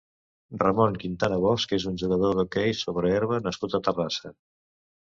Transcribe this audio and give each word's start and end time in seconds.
Ramón 0.61 0.95
Quintana 1.03 1.37
Bosch 1.45 1.75
és 1.79 1.85
un 1.91 2.01
jugador 2.05 2.35
d'hoquei 2.41 2.77
sobre 2.81 3.17
herba 3.19 3.43
nascut 3.51 3.79
a 3.81 3.87
Terrassa. 3.91 4.39